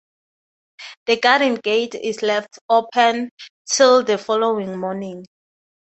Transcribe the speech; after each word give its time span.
The 1.05 1.17
garden 1.17 1.59
gate 1.63 1.93
is 1.93 2.23
left 2.23 2.57
open 2.67 3.29
till 3.67 4.03
the 4.03 4.17
following 4.17 4.79
morning. 4.79 5.25